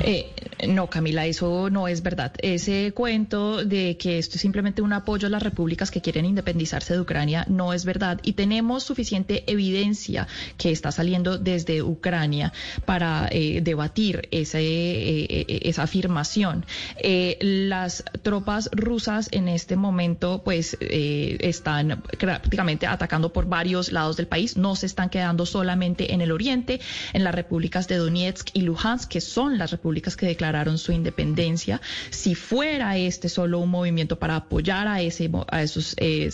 Eh, 0.00 0.32
no, 0.68 0.88
Camila, 0.88 1.26
eso 1.26 1.70
no 1.70 1.88
es 1.88 2.02
verdad. 2.02 2.32
Ese 2.38 2.92
cuento 2.92 3.64
de 3.64 3.96
que 3.96 4.18
esto 4.18 4.36
es 4.36 4.40
simplemente 4.40 4.80
un 4.80 4.92
apoyo 4.92 5.26
a 5.26 5.30
las 5.30 5.42
repúblicas 5.42 5.90
que 5.90 6.00
quieren 6.00 6.24
independizarse 6.24 6.94
de 6.94 7.00
Ucrania 7.00 7.44
no 7.48 7.72
es 7.72 7.84
verdad. 7.84 8.20
Y 8.22 8.34
tenemos 8.34 8.84
suficiente 8.84 9.44
evidencia 9.50 10.28
que 10.56 10.70
está 10.70 10.92
saliendo 10.92 11.36
desde 11.38 11.82
Ucrania 11.82 12.52
para 12.84 13.28
eh, 13.30 13.60
debatir 13.62 14.28
ese, 14.30 14.60
eh, 14.60 15.60
esa 15.62 15.82
afirmación. 15.82 16.64
Eh, 16.96 17.38
las 17.40 18.04
tropas 18.22 18.70
rusas 18.72 19.28
en 19.32 19.48
este 19.48 19.76
momento 19.76 20.42
pues 20.44 20.76
eh, 20.80 21.38
están 21.40 22.02
prácticamente 22.18 22.86
atacando 22.86 23.32
por 23.32 23.46
varios 23.46 23.90
lados 23.90 24.16
del 24.16 24.28
país. 24.28 24.56
No 24.56 24.76
se 24.76 24.86
están 24.86 25.10
quedando 25.10 25.44
solamente 25.44 26.14
en 26.14 26.20
el 26.20 26.30
oriente, 26.30 26.80
en 27.12 27.24
las 27.24 27.34
repúblicas 27.34 27.88
de 27.88 27.96
Donetsk 27.96 28.50
y 28.52 28.62
Luhansk, 28.62 29.10
que 29.10 29.20
son 29.20 29.58
las 29.58 29.70
repúblicas 29.72 29.81
que 30.16 30.26
declararon 30.26 30.78
su 30.78 30.92
independencia. 30.92 31.80
Si 32.10 32.34
fuera 32.34 32.96
este 32.96 33.28
solo 33.28 33.58
un 33.58 33.70
movimiento 33.70 34.18
para 34.18 34.36
apoyar 34.36 34.86
a, 34.86 35.00
ese, 35.00 35.30
a 35.48 35.62
esos 35.62 35.94
eh, 35.98 36.30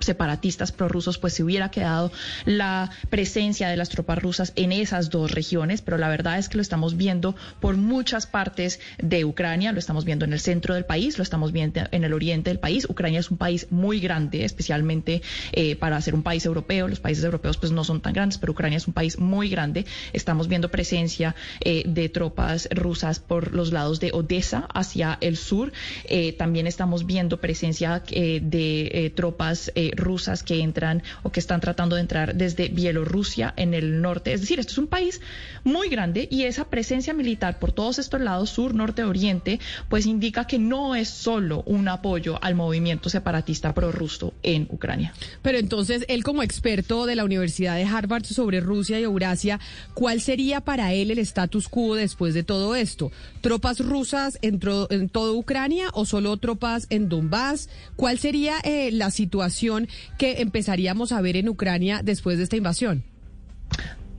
separatistas 0.00 0.72
prorrusos, 0.72 1.18
pues 1.18 1.32
se 1.32 1.42
hubiera 1.42 1.70
quedado 1.70 2.12
la 2.44 2.90
presencia 3.08 3.68
de 3.68 3.76
las 3.76 3.88
tropas 3.88 4.18
rusas 4.18 4.52
en 4.56 4.72
esas 4.72 5.10
dos 5.10 5.30
regiones, 5.30 5.80
pero 5.80 5.96
la 5.96 6.08
verdad 6.08 6.38
es 6.38 6.48
que 6.48 6.58
lo 6.58 6.62
estamos 6.62 6.96
viendo 6.96 7.34
por 7.60 7.76
muchas 7.76 8.26
partes 8.26 8.78
de 8.98 9.24
Ucrania, 9.24 9.72
lo 9.72 9.78
estamos 9.78 10.04
viendo 10.04 10.24
en 10.24 10.32
el 10.32 10.40
centro 10.40 10.74
del 10.74 10.84
país, 10.84 11.16
lo 11.16 11.22
estamos 11.22 11.52
viendo 11.52 11.80
en 11.90 12.04
el 12.04 12.12
oriente 12.12 12.50
del 12.50 12.58
país. 12.58 12.86
Ucrania 12.88 13.20
es 13.20 13.30
un 13.30 13.38
país 13.38 13.68
muy 13.70 14.00
grande, 14.00 14.44
especialmente 14.44 15.22
eh, 15.52 15.76
para 15.76 16.00
ser 16.00 16.14
un 16.14 16.22
país 16.22 16.44
europeo. 16.44 16.88
Los 16.88 17.00
países 17.00 17.24
europeos 17.24 17.56
pues 17.56 17.72
no 17.72 17.84
son 17.84 18.00
tan 18.00 18.12
grandes, 18.12 18.38
pero 18.38 18.52
Ucrania 18.52 18.76
es 18.76 18.86
un 18.86 18.92
país 18.92 19.18
muy 19.18 19.48
grande. 19.48 19.86
Estamos 20.12 20.48
viendo 20.48 20.70
presencia 20.70 21.34
eh, 21.60 21.84
de 21.86 22.08
tropas 22.08 22.68
rusas 22.70 22.81
por 23.26 23.54
los 23.54 23.72
lados 23.72 24.00
de 24.00 24.10
Odessa 24.12 24.66
hacia 24.74 25.16
el 25.20 25.36
sur. 25.36 25.72
Eh, 26.04 26.32
también 26.32 26.66
estamos 26.66 27.06
viendo 27.06 27.40
presencia 27.40 28.02
eh, 28.10 28.40
de 28.42 28.90
eh, 28.92 29.10
tropas 29.10 29.72
rusas 29.96 30.42
que 30.42 30.60
entran 30.60 31.02
o 31.22 31.30
que 31.30 31.40
están 31.40 31.60
tratando 31.60 31.96
de 31.96 32.02
entrar 32.02 32.34
desde 32.34 32.68
Bielorrusia 32.68 33.54
en 33.56 33.74
el 33.74 34.00
norte. 34.00 34.32
Es 34.32 34.40
decir, 34.40 34.58
esto 34.58 34.72
es 34.72 34.78
un 34.78 34.88
país 34.88 35.20
muy 35.64 35.88
grande 35.88 36.28
y 36.30 36.42
esa 36.44 36.64
presencia 36.64 37.14
militar 37.14 37.58
por 37.58 37.72
todos 37.72 37.98
estos 37.98 38.20
lados, 38.20 38.50
sur, 38.50 38.74
norte, 38.74 39.04
oriente, 39.04 39.60
pues 39.88 40.06
indica 40.06 40.46
que 40.46 40.58
no 40.58 40.94
es 40.94 41.08
solo 41.08 41.62
un 41.66 41.88
apoyo 41.88 42.38
al 42.42 42.54
movimiento 42.54 43.08
separatista 43.08 43.72
prorruso 43.74 44.34
en 44.42 44.66
Ucrania. 44.70 45.14
Pero 45.42 45.58
entonces, 45.58 46.04
él 46.08 46.24
como 46.24 46.42
experto 46.42 47.06
de 47.06 47.16
la 47.16 47.24
Universidad 47.24 47.76
de 47.76 47.84
Harvard 47.84 48.24
sobre 48.24 48.60
Rusia 48.60 48.98
y 48.98 49.04
Eurasia, 49.04 49.60
¿cuál 49.94 50.20
sería 50.20 50.60
para 50.60 50.92
él 50.92 51.10
el 51.10 51.18
status 51.18 51.68
quo 51.68 51.94
después 51.94 52.34
de 52.34 52.42
todo 52.42 52.71
esto? 52.74 53.10
¿Tropas 53.40 53.80
rusas 53.80 54.38
en, 54.42 54.58
tro- 54.60 54.86
en 54.90 55.08
toda 55.08 55.32
Ucrania 55.32 55.88
o 55.92 56.04
solo 56.04 56.36
tropas 56.36 56.86
en 56.90 57.08
Donbass? 57.08 57.68
¿Cuál 57.96 58.18
sería 58.18 58.58
eh, 58.64 58.90
la 58.92 59.10
situación 59.10 59.88
que 60.18 60.40
empezaríamos 60.40 61.12
a 61.12 61.20
ver 61.20 61.36
en 61.36 61.48
Ucrania 61.48 62.02
después 62.02 62.38
de 62.38 62.44
esta 62.44 62.56
invasión? 62.56 63.04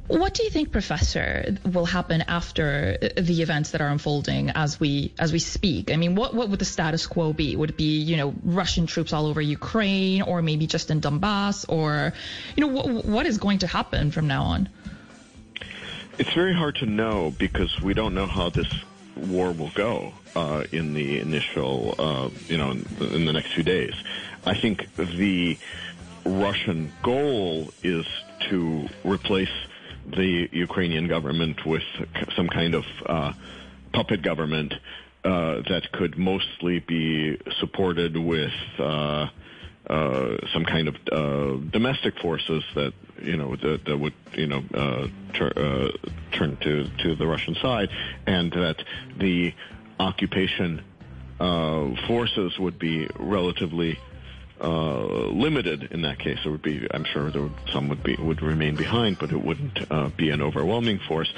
What 0.10 0.34
do 0.34 0.44
you 0.44 0.50
think, 0.50 0.72
Professor, 0.72 1.46
will 1.72 1.86
happen 1.86 2.24
after 2.28 2.98
uh, 3.02 3.22
the 3.22 3.42
events 3.42 3.72
that 3.72 3.82
are 3.82 3.88
unfolding 3.90 4.50
as 4.54 4.78
we 4.78 5.14
as 5.18 5.32
we 5.32 5.40
speak? 5.40 5.92
I 5.92 5.96
mean, 5.96 6.14
what 6.16 6.34
what 6.36 6.50
would 6.50 6.60
the 6.60 6.66
status 6.66 7.08
quo 7.08 7.32
be? 7.32 7.56
Would 7.56 7.70
it 7.72 7.78
be 7.78 8.02
you 8.02 8.18
know 8.18 8.34
Russian 8.44 8.86
troops 8.86 9.14
all 9.14 9.26
over 9.28 9.42
Ukraine, 9.42 10.22
or 10.22 10.42
maybe 10.42 10.68
just 10.68 10.92
in 10.92 11.00
Donbass, 11.00 11.66
or 11.70 12.12
you 12.58 12.68
know 12.68 12.74
what 12.74 13.06
what 13.06 13.26
is 13.26 13.38
going 13.38 13.60
to 13.60 13.68
happen 13.68 14.12
from 14.12 14.28
now 14.28 14.44
on? 14.44 14.68
It's 16.20 16.34
very 16.34 16.54
hard 16.54 16.76
to 16.76 16.86
know 16.86 17.34
because 17.40 17.82
we 17.82 17.96
don't 17.96 18.14
know 18.14 18.28
how 18.28 18.50
this 18.50 18.68
war 19.16 19.52
will 19.52 19.72
go 19.74 20.14
uh, 20.36 20.64
in 20.72 20.94
the 20.94 21.20
initial, 21.20 21.96
uh, 21.98 22.30
you 22.48 22.58
know, 22.58 22.72
in 22.72 22.86
the, 23.00 23.16
in 23.16 23.26
the 23.26 23.34
next 23.34 23.54
few 23.54 23.64
days. 23.64 23.96
I 24.46 24.54
think 24.56 24.94
the 24.96 25.58
Russian 26.24 26.92
goal 27.02 27.72
is 27.82 28.06
to 28.50 28.88
replace 29.04 29.52
the 30.06 30.50
Ukrainian 30.52 31.08
government 31.08 31.66
with 31.66 31.84
some 32.36 32.48
kind 32.48 32.76
of 32.76 32.86
uh, 33.06 33.34
puppet 33.92 34.22
government 34.22 34.74
uh, 35.24 35.62
that 35.70 35.92
could 35.92 36.18
mostly 36.18 36.80
be 36.80 37.40
supported 37.60 38.16
with 38.18 38.54
uh, 38.78 39.30
uh, 39.88 40.38
some 40.54 40.64
kind 40.64 40.88
of 40.88 40.96
uh, 41.12 41.58
domestic 41.72 42.18
forces 42.20 42.64
that 42.76 42.94
you 43.22 43.36
know 43.36 43.56
that, 43.58 43.84
that 43.86 43.98
would 43.98 44.14
you 44.34 44.48
know 44.48 44.64
uh, 44.74 45.08
uh, 45.42 45.92
turn 46.32 46.56
to 46.58 46.88
to 47.00 47.16
the 47.16 47.28
Russian 47.28 47.56
side, 47.56 47.90
and 48.26 48.52
that 48.54 48.84
the 49.18 49.54
occupation 50.00 50.82
uh, 51.40 51.96
forces 52.08 52.58
would 52.60 52.80
be 52.80 53.08
relatively 53.20 54.00
uh, 54.62 55.28
limited 55.28 55.90
in 55.92 56.04
that 56.04 56.20
case. 56.20 56.40
There 56.44 56.52
would 56.54 56.62
be, 56.62 56.88
I'm 56.90 57.04
sure, 57.04 57.30
there 57.30 57.42
would, 57.42 57.54
some 57.70 57.90
would 57.90 58.04
be 58.04 58.16
would 58.16 58.42
remain 58.42 58.78
behind, 58.78 59.20
but 59.20 59.32
it 59.32 59.44
wouldn't 59.44 59.92
uh, 59.92 60.10
be 60.16 60.30
an 60.30 60.42
overwhelming 60.42 61.00
force. 61.00 61.32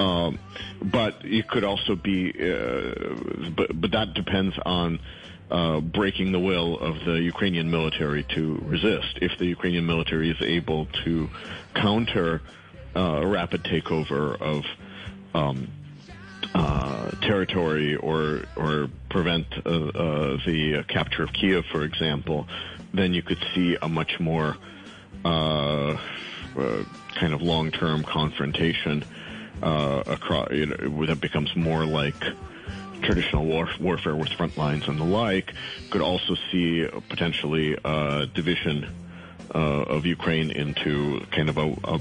Um, 0.00 0.40
but 0.82 1.18
it 1.22 1.46
could 1.48 1.62
also 1.62 1.94
be, 1.94 2.32
but 2.32 3.80
but 3.80 3.92
that 3.92 4.14
depends 4.14 4.56
on. 4.66 4.98
Uh, 5.52 5.80
breaking 5.82 6.32
the 6.32 6.38
will 6.38 6.78
of 6.78 7.04
the 7.04 7.20
Ukrainian 7.20 7.70
military 7.70 8.22
to 8.22 8.58
resist. 8.64 9.18
If 9.20 9.38
the 9.38 9.44
Ukrainian 9.44 9.84
military 9.84 10.30
is 10.30 10.40
able 10.40 10.86
to 11.04 11.28
counter 11.74 12.40
uh, 12.96 13.00
a 13.00 13.26
rapid 13.26 13.62
takeover 13.62 14.40
of 14.40 14.64
um, 15.34 15.68
uh, 16.54 17.10
territory 17.20 17.96
or 17.96 18.44
or 18.56 18.88
prevent 19.10 19.46
uh, 19.66 19.68
uh, 19.68 20.38
the 20.46 20.84
capture 20.88 21.22
of 21.22 21.34
Kiev, 21.34 21.66
for 21.66 21.84
example, 21.84 22.48
then 22.94 23.12
you 23.12 23.20
could 23.20 23.44
see 23.54 23.76
a 23.82 23.88
much 23.90 24.18
more 24.20 24.56
kind 25.22 25.98
of 27.34 27.42
long-term 27.42 28.04
confrontation 28.04 29.04
uh, 29.62 30.02
across. 30.06 30.50
You 30.50 30.64
know, 30.64 31.04
that 31.04 31.20
becomes 31.20 31.54
more 31.54 31.84
like 31.84 32.24
traditional 33.02 33.44
war, 33.44 33.68
warfare 33.80 34.16
with 34.16 34.30
front 34.30 34.56
lines 34.56 34.88
and 34.88 34.98
the 34.98 35.04
like. 35.04 35.52
Could 35.90 36.00
also 36.00 36.36
see 36.50 36.86
potentially 37.08 37.76
a 37.84 38.26
division 38.32 38.88
uh, 39.54 39.58
of 39.58 40.06
Ukraine 40.06 40.50
into 40.50 41.20
kind 41.30 41.48
of 41.48 41.58
a, 41.58 41.76
a, 41.84 42.00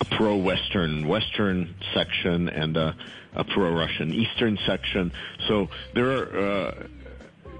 a 0.00 0.04
pro-Western 0.10 1.06
Western 1.06 1.74
section 1.94 2.48
and 2.48 2.76
a, 2.76 2.96
a 3.34 3.44
pro-Russian 3.44 4.12
Eastern 4.12 4.58
section. 4.66 5.12
So 5.48 5.68
there 5.94 6.10
are. 6.10 6.38
Uh, 6.38 6.86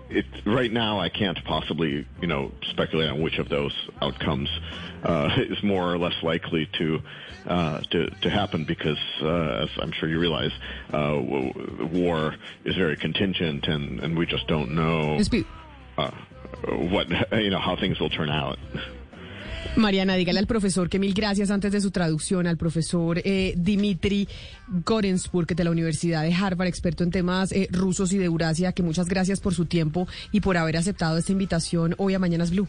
it, 0.08 0.24
right 0.44 0.72
now, 0.72 1.00
I 1.00 1.08
can't 1.08 1.42
possibly, 1.44 2.06
you 2.20 2.26
know, 2.28 2.52
speculate 2.70 3.10
on 3.10 3.20
which 3.22 3.38
of 3.38 3.48
those 3.48 3.74
outcomes 4.00 4.48
uh, 5.06 5.30
is 5.38 5.62
more 5.62 5.92
or 5.92 5.98
less 5.98 6.14
likely 6.22 6.68
to 6.78 7.00
uh, 7.46 7.80
to, 7.92 8.10
to 8.22 8.28
happen 8.28 8.64
because, 8.64 8.98
uh, 9.22 9.64
as 9.64 9.70
I'm 9.80 9.92
sure 9.92 10.08
you 10.08 10.18
realize, 10.18 10.50
uh, 10.92 11.14
w- 11.14 11.52
war 11.92 12.34
is 12.64 12.74
very 12.74 12.96
contingent, 12.96 13.68
and, 13.68 14.00
and 14.00 14.18
we 14.18 14.26
just 14.26 14.48
don't 14.48 14.72
know 14.72 15.16
uh, 15.98 16.10
what 16.92 17.08
you 17.32 17.50
know 17.50 17.60
how 17.60 17.76
things 17.76 18.00
will 18.00 18.10
turn 18.10 18.30
out. 18.30 18.58
Mariana, 19.76 20.16
dígale 20.16 20.38
al 20.38 20.46
profesor 20.46 20.88
que 20.88 20.98
mil 20.98 21.12
gracias 21.12 21.50
antes 21.50 21.70
de 21.70 21.80
su 21.80 21.90
traducción, 21.90 22.46
al 22.46 22.56
profesor 22.56 23.20
eh, 23.24 23.52
Dimitri 23.56 24.26
Gorensburg 24.84 25.54
de 25.54 25.64
la 25.64 25.70
Universidad 25.70 26.22
de 26.22 26.32
Harvard, 26.32 26.68
experto 26.68 27.04
en 27.04 27.10
temas 27.10 27.52
eh, 27.52 27.68
rusos 27.70 28.12
y 28.12 28.18
de 28.18 28.24
Eurasia, 28.24 28.72
que 28.72 28.82
muchas 28.82 29.06
gracias 29.06 29.38
por 29.38 29.54
su 29.54 29.66
tiempo 29.66 30.08
y 30.32 30.40
por 30.40 30.56
haber 30.56 30.78
aceptado 30.78 31.18
esta 31.18 31.32
invitación 31.32 31.94
hoy 31.98 32.14
a 32.14 32.18
Mañanas 32.18 32.50
Blue. 32.50 32.68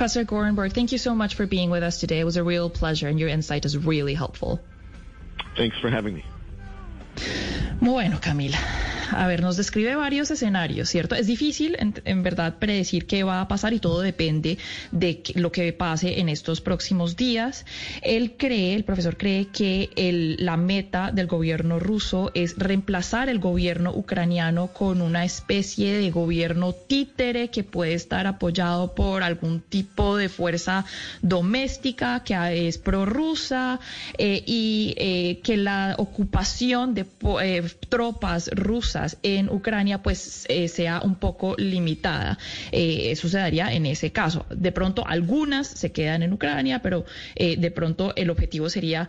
Professor 0.00 0.24
Gorenberg, 0.24 0.72
thank 0.72 0.92
you 0.92 0.96
so 0.96 1.14
much 1.14 1.34
for 1.34 1.44
being 1.44 1.68
with 1.68 1.82
us 1.82 2.00
today. 2.00 2.20
It 2.20 2.24
was 2.24 2.38
a 2.38 2.42
real 2.42 2.70
pleasure 2.70 3.06
and 3.06 3.20
your 3.20 3.28
insight 3.28 3.66
is 3.66 3.76
really 3.76 4.14
helpful. 4.14 4.58
Thanks 5.58 5.78
for 5.78 5.90
having 5.90 6.14
me. 6.14 6.24
Bueno, 7.82 8.16
Camila, 8.16 8.56
a 9.10 9.26
ver, 9.26 9.42
nos 9.42 9.56
describe 9.56 9.94
varios 9.96 10.30
escenarios, 10.30 10.88
¿cierto? 10.88 11.14
Es 11.14 11.26
difícil, 11.26 11.76
en, 11.78 12.22
verdad, 12.22 12.56
predecir 12.58 13.06
qué 13.06 13.24
va 13.24 13.40
a 13.40 13.48
pasar 13.48 13.72
y 13.72 13.78
todo 13.80 14.00
depende 14.00 14.58
de 14.92 15.22
lo 15.34 15.52
que 15.52 15.72
pase 15.72 16.20
en 16.20 16.28
estos 16.28 16.60
próximos 16.60 17.16
días. 17.16 17.64
Él 18.02 18.34
cree, 18.36 18.74
el 18.74 18.84
profesor 18.84 19.16
cree 19.16 19.48
que 19.48 19.90
la 20.38 20.56
meta 20.56 21.10
del 21.12 21.26
gobierno 21.26 21.78
ruso 21.78 22.30
es 22.34 22.56
reemplazar 22.56 23.28
el 23.28 23.38
gobierno 23.38 23.92
ucraniano 23.94 24.68
con 24.68 25.00
una 25.00 25.24
especie 25.24 25.92
de 25.94 26.10
gobierno 26.10 26.72
títere 26.72 27.48
que 27.48 27.64
puede 27.64 27.94
estar 27.94 28.26
apoyado 28.26 28.94
por 28.94 29.22
algún 29.22 29.60
tipo 29.60 30.16
de 30.16 30.28
fuerza 30.28 30.84
doméstica 31.22 32.22
que 32.24 32.68
es 32.68 32.78
prorrusa 32.78 33.80
eh, 34.18 34.42
y 34.46 34.94
eh, 34.96 35.40
que 35.42 35.56
la 35.56 35.94
ocupación 35.98 36.94
de 36.94 37.06
eh, 37.42 37.62
tropas 37.88 38.50
rusas 38.52 38.99
en 39.22 39.48
Ucrania 39.48 40.02
pues 40.02 40.46
eh, 40.48 40.68
sea 40.68 41.00
un 41.02 41.16
poco 41.16 41.54
limitada. 41.56 42.38
Eh, 42.72 43.10
eso 43.10 43.28
se 43.28 43.38
daría 43.38 43.72
en 43.72 43.86
ese 43.86 44.12
caso. 44.12 44.46
De 44.50 44.72
pronto 44.72 45.06
algunas 45.06 45.66
se 45.66 45.92
quedan 45.92 46.22
en 46.22 46.32
Ucrania, 46.32 46.80
pero 46.82 47.04
eh, 47.34 47.56
de 47.56 47.70
pronto 47.70 48.14
el 48.16 48.30
objetivo 48.30 48.68
sería 48.68 49.08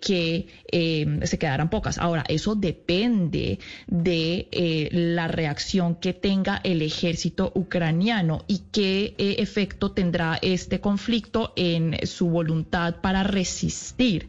que 0.00 0.46
se 0.70 1.38
quedaran 1.38 1.70
pocas. 1.70 1.98
Ahora, 1.98 2.24
eso 2.28 2.54
depende 2.54 3.58
de 3.86 4.88
la 4.92 5.28
reacción 5.28 5.96
que 5.96 6.12
tenga 6.12 6.60
el 6.64 6.82
ejército 6.82 7.52
ucraniano 7.54 8.44
y 8.48 8.62
qué 8.72 9.14
efecto 9.18 9.92
tendrá 9.92 10.38
este 10.42 10.80
conflicto 10.80 11.52
en 11.56 12.06
su 12.06 12.28
voluntad 12.28 12.96
para 13.00 13.22
resistir. 13.22 14.28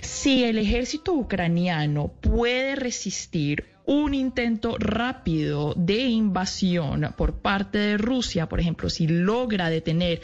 Si 0.00 0.44
el 0.44 0.58
ejército 0.58 1.12
ucraniano 1.14 2.08
puede 2.20 2.76
resistir 2.76 3.64
un 3.90 4.14
intento 4.14 4.76
rápido 4.78 5.74
de 5.76 6.06
invasión 6.06 7.12
por 7.16 7.40
parte 7.40 7.78
de 7.78 7.98
Rusia, 7.98 8.48
por 8.48 8.60
ejemplo, 8.60 8.88
si 8.88 9.08
logra 9.08 9.68
detener 9.68 10.20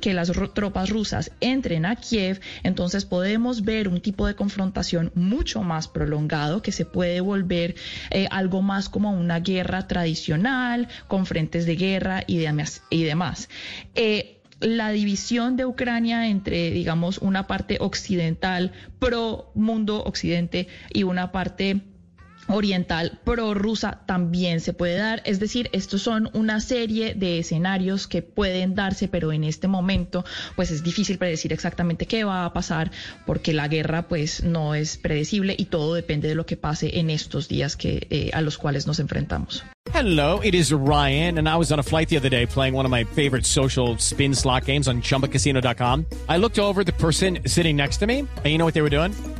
que 0.00 0.14
las 0.14 0.32
tropas 0.54 0.88
rusas 0.88 1.30
entren 1.40 1.84
a 1.84 1.96
Kiev, 1.96 2.40
entonces 2.62 3.04
podemos 3.04 3.62
ver 3.62 3.88
un 3.88 4.00
tipo 4.00 4.26
de 4.26 4.34
confrontación 4.34 5.12
mucho 5.14 5.62
más 5.62 5.86
prolongado 5.86 6.62
que 6.62 6.72
se 6.72 6.86
puede 6.86 7.20
volver 7.20 7.74
eh, 8.08 8.26
algo 8.30 8.62
más 8.62 8.88
como 8.88 9.10
una 9.12 9.40
guerra 9.40 9.86
tradicional, 9.86 10.88
con 11.06 11.26
frentes 11.26 11.66
de 11.66 11.76
guerra 11.76 12.24
y, 12.26 12.38
demás. 12.38 13.50
Eh, 13.94 14.40
la 14.60 14.88
división 14.92 15.58
de 15.58 15.66
Ucrania 15.66 16.28
entre, 16.28 16.70
digamos, 16.70 17.18
una 17.18 17.46
parte 17.46 17.76
occidental 17.80 18.72
pro 18.98 19.52
mundo 19.54 20.02
occidente 20.02 20.68
y 20.90 21.02
una 21.02 21.32
parte 21.32 21.82
oriental 22.48 23.18
prorrusa 23.24 24.00
también 24.06 24.60
se 24.60 24.72
puede 24.72 24.96
dar. 24.96 25.22
Es 25.24 25.40
decir, 25.40 25.70
estos 25.72 26.02
son 26.02 26.30
una 26.32 26.60
serie 26.60 27.14
de 27.14 27.38
escenarios 27.38 28.06
que 28.06 28.22
pueden 28.22 28.74
darse, 28.74 29.08
pero 29.08 29.32
en 29.32 29.44
este 29.44 29.68
momento 29.68 30.24
pues 30.56 30.70
es 30.70 30.82
difícil 30.82 31.18
predecir 31.18 31.52
exactamente 31.52 32.06
qué 32.06 32.24
va 32.24 32.44
a 32.44 32.52
pasar 32.52 32.90
porque 33.26 33.52
la 33.52 33.68
guerra 33.68 34.08
pues 34.08 34.42
no 34.42 34.74
es 34.74 34.96
predecible 34.96 35.54
y 35.56 35.66
todo 35.66 35.94
depende 35.94 36.28
de 36.28 36.34
lo 36.34 36.46
que 36.46 36.56
pase 36.56 36.98
en 36.98 37.10
estos 37.10 37.48
días 37.48 37.76
que, 37.76 38.06
eh, 38.10 38.30
a 38.32 38.40
los 38.40 38.58
cuales 38.58 38.86
nos 38.86 38.98
enfrentamos. 38.98 39.64
Hello, 39.92 40.40
it 40.42 40.54
is 40.54 40.72
Ryan 40.72 41.38
and 41.38 41.48
I 41.48 41.56
was 41.56 41.70
on 41.70 41.78
a 41.78 41.82
flight 41.82 42.08
the 42.08 42.16
other 42.16 42.30
day 42.30 42.46
playing 42.46 42.74
one 42.74 42.86
of 42.86 42.90
my 42.90 43.04
favorite 43.04 43.44
social 43.44 43.96
spin 43.98 44.34
slot 44.34 44.64
games 44.64 44.88
on 44.88 45.02
chumbacasino.com. 45.02 46.06
I 46.28 46.38
looked 46.38 46.58
over 46.58 46.84
the 46.84 46.92
person 46.92 47.40
sitting 47.46 47.76
next 47.76 47.98
to 47.98 48.06
me 48.06 48.20
and 48.20 48.46
you 48.46 48.58
know 48.58 48.64
what 48.64 48.74
they 48.74 48.82
were 48.82 48.90
doing? 48.90 49.12